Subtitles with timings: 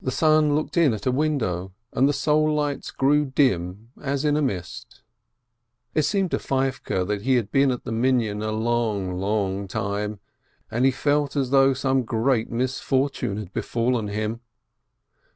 [0.00, 4.36] The sun looked in at a window, and the soul lights grew dim as in
[4.36, 5.02] a mist.
[5.94, 10.18] It seemed to Feivke he had been at the Minyan a long, long time,
[10.68, 14.40] and he felt as though some great mis fortune had befallen him.